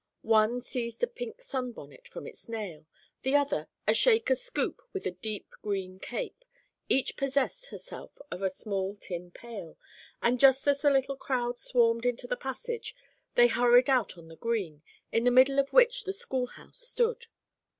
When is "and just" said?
10.19-10.65